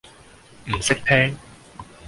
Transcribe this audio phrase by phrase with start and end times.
[0.65, 1.37] 唔識聽